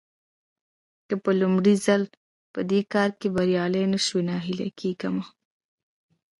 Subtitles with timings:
[1.07, 2.01] که په لومړي ځل
[2.53, 5.11] په دې کار کې بريالي نه شوئ مه ناهيلي کېږئ.